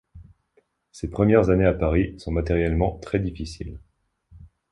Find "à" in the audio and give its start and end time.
1.67-1.75